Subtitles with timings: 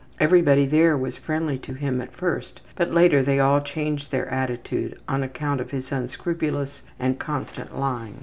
[0.19, 4.97] Everybody there was friendly to him at first, but later they all changed their attitude
[5.07, 8.19] on account of his unscrupulous and constant lying.